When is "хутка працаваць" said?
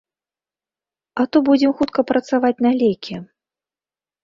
1.83-2.55